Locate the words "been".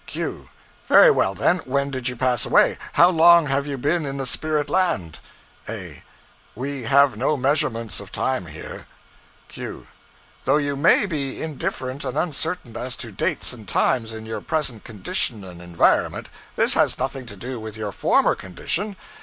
3.77-4.03